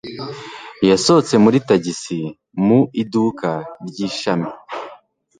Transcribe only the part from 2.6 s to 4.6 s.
mu iduka ry'ishami.